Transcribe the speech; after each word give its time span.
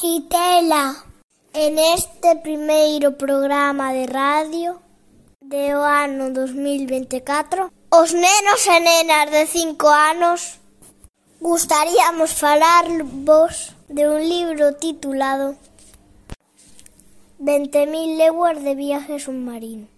Quitela. 0.00 1.04
En 1.52 1.78
este 1.78 2.36
primeiro 2.36 3.18
programa 3.18 3.92
de 3.92 4.06
radio 4.06 4.80
de 5.42 5.74
o 5.74 5.82
ano 5.82 6.32
2024, 6.32 7.72
os 7.90 8.12
nenos 8.12 8.66
e 8.66 8.78
nenas 8.80 9.30
de 9.32 9.46
5 9.46 9.88
anos 9.88 10.60
gustaríamos 11.40 12.30
falarvos 12.34 13.74
de 13.88 14.08
un 14.08 14.20
libro 14.20 14.74
titulado 14.74 15.56
20.000 17.40 18.16
leguas 18.16 18.62
de 18.62 18.74
viaje 18.76 19.18
submarino. 19.18 19.88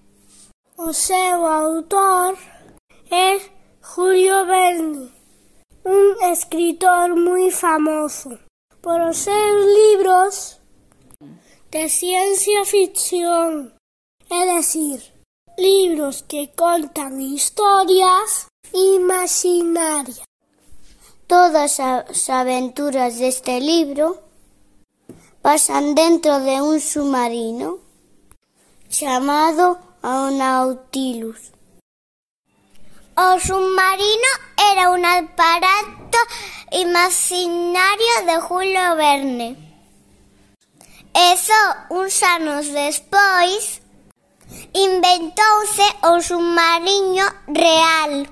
O 0.79 0.95
seu 0.95 1.45
autor 1.45 2.39
é 3.11 3.41
Julio 3.83 4.47
Verne, 4.47 5.13
un 5.85 6.33
escritor 6.33 7.15
moi 7.15 7.51
famoso 7.51 8.52
por 8.83 9.15
seus 9.15 9.67
libros 9.81 10.59
de 11.71 11.89
ciencia 11.89 12.65
ficción, 12.65 13.73
é 14.29 14.57
dicir, 14.57 15.01
libros 15.57 16.23
que 16.27 16.51
contan 16.53 17.21
historias 17.21 18.49
imaginarias. 18.75 20.27
Todas 21.29 21.79
as 21.79 22.29
aventuras 22.29 23.19
deste 23.23 23.61
libro 23.61 24.19
pasan 25.41 25.95
dentro 25.95 26.41
de 26.41 26.61
un 26.61 26.81
submarino 26.81 27.79
chamado 28.91 29.79
o 30.03 30.31
Nautilus. 30.31 31.53
O 33.17 33.39
submarino 33.39 34.31
era 34.73 34.91
un 34.91 35.05
aparato 35.07 36.19
Imaginario 36.75 38.25
de 38.25 38.41
Julio 38.41 38.97
Verne. 38.97 39.57
E 41.15 41.37
só 41.37 41.65
uns 41.91 42.23
anos 42.23 42.67
despois 42.73 43.83
inventouse 44.73 45.85
o 46.03 46.17
submarino 46.23 47.29
real. 47.49 48.25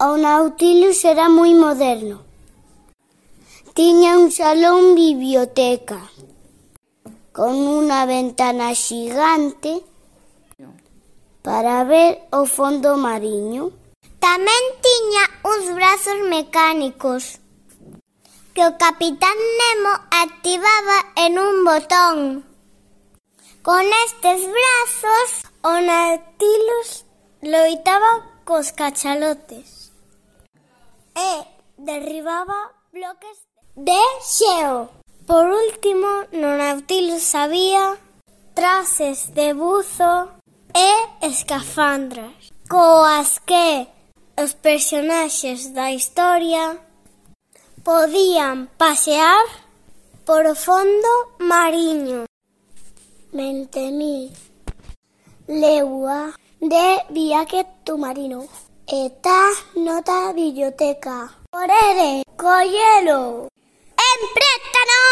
O 0.00 0.16
Nautilus 0.18 1.04
era 1.04 1.28
moi 1.30 1.54
moderno. 1.54 2.26
Tiña 3.72 4.18
un 4.18 4.34
salón 4.34 4.98
biblioteca 4.98 6.10
con 7.30 7.54
unha 7.54 8.02
ventana 8.02 8.74
xigante 8.74 9.78
para 11.46 11.86
ver 11.86 12.26
o 12.34 12.50
fondo 12.50 12.98
mariño. 12.98 13.70
Tamén 14.18 14.62
uns 15.46 15.74
brazos 15.74 16.18
mecánicos 16.28 17.38
que 18.52 18.66
o 18.66 18.76
capitán 18.78 19.38
Nemo 19.58 19.94
activaba 20.10 20.98
en 21.14 21.38
un 21.38 21.64
botón. 21.64 22.44
Con 23.62 23.82
estes 24.06 24.40
brazos, 24.58 25.28
o 25.62 25.72
Nautilus 25.88 27.04
loitaba 27.42 28.10
cos 28.44 28.72
cachalotes 28.72 29.92
e 31.14 31.30
derribaba 31.78 32.72
bloques 32.92 33.38
de 33.76 34.02
xeo. 34.22 34.90
Por 35.26 35.46
último, 35.46 36.08
no 36.32 36.56
Nautilus 36.56 37.34
había 37.34 37.98
trases 38.54 39.34
de 39.34 39.52
buzo 39.52 40.30
e 40.74 40.90
escafandras 41.20 42.34
coas 42.68 43.38
que 43.40 43.95
os 44.42 44.52
personaxes 44.54 45.72
da 45.72 45.90
historia 45.90 46.78
podían 47.82 48.68
pasear 48.76 49.44
por 50.26 50.44
o 50.46 50.54
fondo 50.54 51.10
mariño. 51.38 52.26
Mente 53.32 53.90
mi 53.92 54.32
legua 55.48 56.34
de 56.60 57.04
viaje 57.10 57.66
tumarino. 57.84 58.48
Eta 58.86 59.40
nota 59.74 60.32
biblioteca. 60.32 61.32
Orere, 61.52 62.22
collelo. 62.36 63.48
Emprétano! 64.12 65.02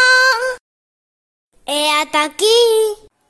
E 1.65 1.79
ata 2.01 2.23
aquí 2.25 2.61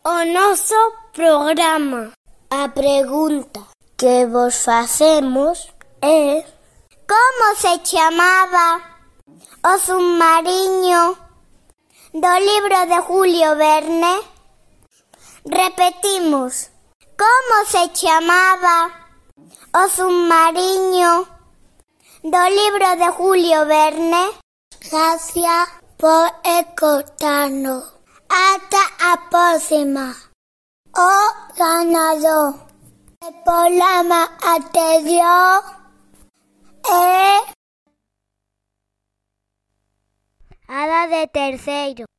o 0.03 0.25
noso 0.25 0.75
programa. 1.13 2.11
A 2.50 2.67
pregunta 2.69 3.61
que 3.97 4.25
vos 4.25 4.63
facemos 4.63 5.75
é 6.01 6.45
Como 7.07 7.56
se 7.56 7.79
chamaba 7.83 8.81
o 9.63 9.78
submarino 9.79 11.17
do 12.13 12.33
libro 12.39 12.85
de 12.88 13.01
Julio 13.01 13.56
Verne? 13.56 14.22
Repetimos. 15.45 16.69
Como 17.17 17.66
se 17.67 17.89
chamaba 17.94 18.91
o 19.73 19.89
submarino 19.89 21.28
do 22.23 22.44
libro 22.50 22.95
de 22.97 23.11
Julio 23.11 23.66
Verne? 23.66 24.31
Gracias 24.89 25.69
por 25.97 26.31
escutarnos. 26.44 27.84
Ata 28.29 29.11
a 29.11 29.17
próxima. 29.29 30.16
O 30.97 31.55
ganador 31.57 32.55
do 33.22 33.31
programa 33.44 34.29
anterior 34.44 35.84
de 41.07 41.27
terceiro. 41.27 42.15